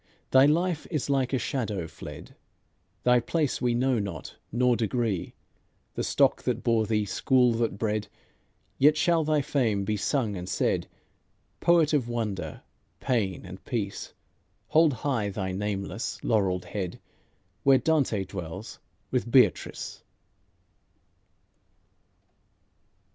[0.31, 2.35] Thy life is like a shadow fled;
[3.03, 5.35] Thy place we know not nor degree,
[5.93, 8.07] The stock that bore thee, school that bred;
[8.79, 10.87] Yet shall thy fame be sung and said.
[11.59, 12.63] Poet of wonder,
[12.99, 14.11] pain, and peace,
[14.69, 16.99] Hold high thy nameless, laurelled head
[17.61, 18.79] Where Dante dwells
[19.11, 20.01] with Beatrice.